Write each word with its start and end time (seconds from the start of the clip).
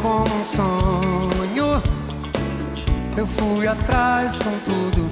como 0.00 0.24
um 0.24 0.44
sonho. 0.44 1.82
Eu 3.16 3.26
fui 3.26 3.66
atrás 3.66 4.38
com 4.38 4.56
tudo. 4.60 5.10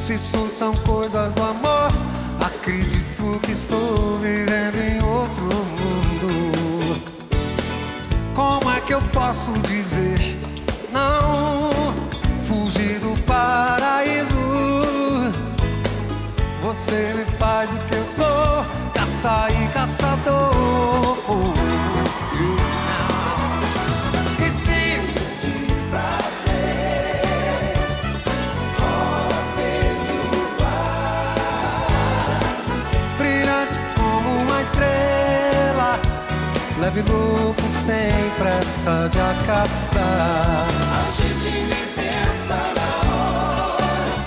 Se 0.00 0.14
isso 0.14 0.48
são 0.48 0.74
coisas 0.76 1.34
do 1.34 1.42
amor, 1.42 1.90
acredito 2.40 3.38
que 3.42 3.52
estou 3.52 4.18
vivendo 4.18 4.76
em 4.76 5.02
outro 5.04 5.44
mundo. 5.44 7.02
Como 8.34 8.70
é 8.70 8.80
que 8.80 8.94
eu 8.94 9.02
posso 9.12 9.52
dizer 9.68 10.18
não? 10.90 11.70
Fugir 12.42 12.98
do 12.98 13.20
paraíso. 13.24 14.36
Você 16.62 17.14
me 17.14 17.24
faz 17.38 17.72
o 17.72 17.78
que 17.78 17.94
eu 17.94 18.06
sou, 18.06 18.64
caça 18.94 19.48
e 19.50 19.68
caçador. 19.68 20.41
Leve 36.82 37.02
louco 37.02 37.62
sem 37.70 38.10
pressa 38.38 39.08
de 39.12 39.20
acabar. 39.20 40.66
A 40.98 41.10
gente 41.12 41.48
nem 41.48 41.86
pensa 41.94 42.58
na 42.76 42.90
hora, 43.08 44.26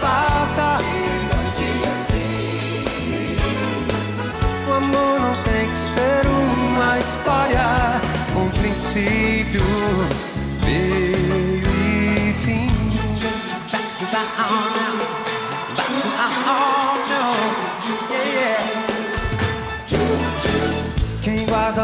Passa, 0.00 0.78
dia 0.78 0.88
e 0.88 1.20
noite 1.28 1.68
assim. 1.94 2.86
o 4.66 4.70
amor 4.72 5.20
não 5.20 5.34
tem 5.42 5.64
que 5.70 5.78
ser 5.78 6.26
uma 6.26 6.98
história 6.98 7.68
com 8.32 8.48
princípio, 8.58 9.66
meio 10.64 11.66
e 11.68 12.32
fim. 12.42 12.66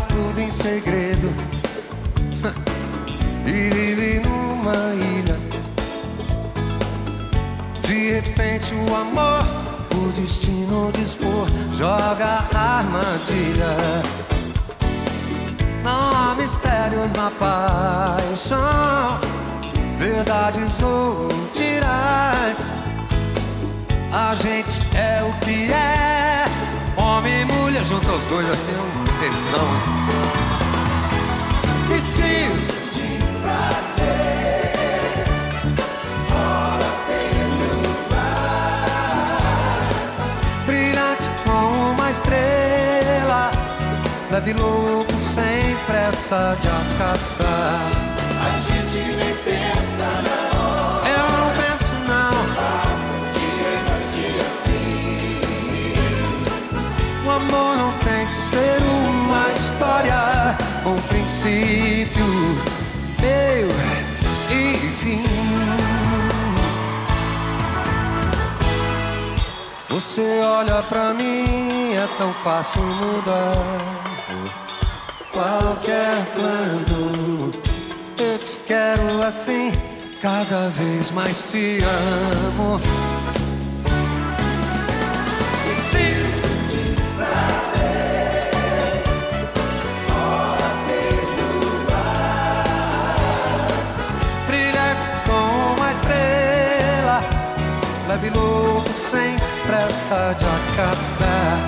Tudo 0.00 0.40
em 0.40 0.50
segredo 0.50 1.32
e 3.46 3.70
vive 3.70 4.20
numa 4.20 4.94
ilha. 4.94 5.36
De 7.82 8.12
repente 8.12 8.74
o 8.74 8.94
amor, 8.94 9.46
o 9.94 10.12
destino 10.12 10.90
dispor, 10.92 11.46
joga 11.72 12.44
armadilha. 12.54 13.76
Não 15.82 16.10
há 16.10 16.34
mistérios 16.34 17.12
na 17.12 17.30
paixão, 17.30 19.20
verdades 19.98 20.82
ou 20.82 21.28
mentiras. 21.28 22.56
A 24.12 24.34
gente 24.34 24.82
é 24.96 25.22
o 25.22 25.32
que 25.44 25.72
é, 25.72 26.44
homem 26.96 27.42
e 27.42 27.44
mulher, 27.44 27.84
junta 27.84 28.12
os 28.12 28.24
dois 28.24 28.48
assim, 28.50 29.05
E 31.88 32.00
se 32.00 32.50
brilhante 40.66 41.30
como 41.44 41.92
uma 41.92 42.10
estrela, 42.10 43.50
leve 44.32 44.52
louco 44.54 45.12
sem 45.14 45.76
pressa 45.86 46.56
de 46.60 46.68
acabar. 46.68 47.90
A 48.42 48.58
gente 48.58 48.98
nem 48.98 49.34
pensa 49.44 50.06
na 50.26 50.38
hora, 50.58 51.08
Eu 51.08 51.26
não 51.38 51.48
penso 51.54 51.94
não, 52.08 52.36
dia 53.32 53.70
e 53.70 53.78
noite 53.88 54.22
assim. 54.46 55.40
o 57.24 57.30
amor 57.30 57.72
não 57.76 57.92
com 60.82 60.96
princípio, 61.08 62.24
meio 63.20 63.68
e 64.50 64.88
fim. 64.92 65.24
Você 69.88 70.40
olha 70.42 70.82
pra 70.82 71.14
mim, 71.14 71.94
é 71.94 72.08
tão 72.18 72.32
fácil 72.32 72.82
mudar 72.82 73.96
qualquer 75.32 76.24
plano. 76.34 77.50
Eu 78.18 78.38
te 78.38 78.58
quero 78.66 79.22
assim, 79.22 79.72
cada 80.20 80.68
vez 80.70 81.10
mais 81.10 81.50
te 81.50 81.78
amo. 81.82 82.80
Leve 98.26 98.30
louco 98.30 98.88
sem 98.92 99.36
pressa 99.66 100.34
de 100.38 100.44
acabar. 100.44 101.58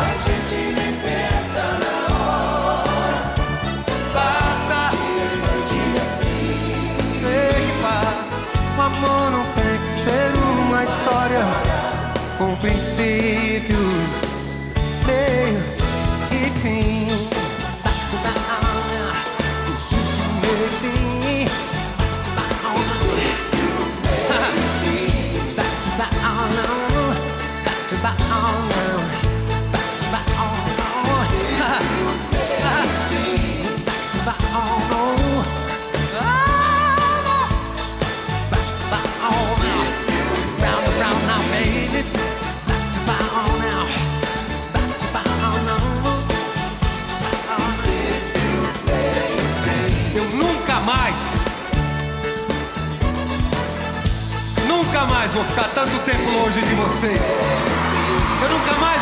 A 0.00 0.12
gente 0.16 0.56
nem 0.74 0.92
pensa 1.02 1.64
na 1.80 1.96
hora, 2.14 3.34
Passa, 4.12 4.96
dia 4.96 5.24
e 5.24 5.36
noite 5.36 5.78
assim. 6.02 6.96
sei 7.20 7.66
que 7.66 7.82
passa. 7.82 8.24
O 8.76 8.82
amor 8.82 9.30
não 9.30 9.44
tem 9.54 9.78
que 9.80 9.88
ser 9.88 10.32
uma 10.66 10.84
história 10.84 11.44
com 12.38 12.56
princípio, 12.56 13.78
meio 15.06 15.62
e 16.32 16.50
fim. 16.60 17.23
Eu 50.14 50.24
nunca 50.36 50.80
mais 50.80 51.16
Nunca 54.66 55.04
mais 55.06 55.32
vou 55.32 55.44
ficar 55.44 55.68
tanto 55.74 55.96
tempo 56.04 56.30
longe 56.30 56.60
de 56.60 56.74
vocês. 56.74 57.83
Eu 58.44 58.50
nunca 58.50 58.74
mais. 58.74 58.93